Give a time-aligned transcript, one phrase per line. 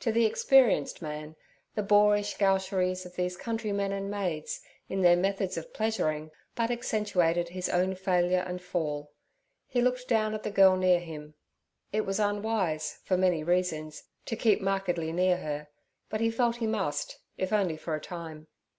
[0.00, 1.34] To the experienced man,
[1.76, 4.60] the boorish gaucheries of these countrymen and maids
[4.90, 9.12] in their methods of pleasuring, but accentuated his own failure and fall;
[9.66, 11.32] he looked down at the girl near him.
[11.90, 15.68] It was unwise, for many reasons, to keep markedly near her,
[16.10, 18.48] but he felt he must, if only for a time.